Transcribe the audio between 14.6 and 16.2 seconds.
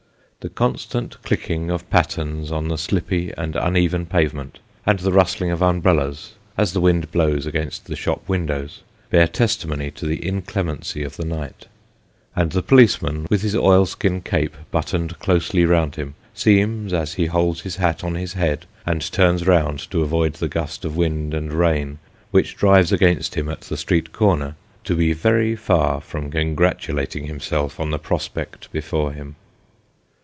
buttoned closely round him,